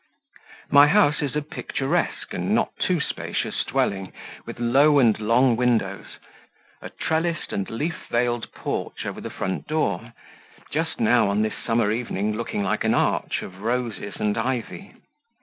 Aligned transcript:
My 0.71 0.87
house 0.87 1.21
is 1.21 1.35
a 1.35 1.43
picturesque 1.43 2.33
and 2.33 2.55
not 2.55 2.75
too 2.79 2.99
spacious 2.99 3.63
dwelling, 3.63 4.11
with 4.47 4.59
low 4.59 4.97
and 4.97 5.19
long 5.19 5.55
windows, 5.55 6.17
a 6.81 6.89
trellised 6.89 7.53
and 7.53 7.69
leaf 7.69 8.07
veiled 8.09 8.51
porch 8.51 9.05
over 9.05 9.21
the 9.21 9.29
front 9.29 9.67
door, 9.67 10.13
just 10.71 10.99
now, 10.99 11.29
on 11.29 11.43
this 11.43 11.53
summer 11.63 11.91
evening, 11.91 12.33
looking 12.35 12.63
like 12.63 12.83
an 12.83 12.95
arch 12.95 13.43
of 13.43 13.61
roses 13.61 14.15
and 14.15 14.39
ivy. 14.39 14.95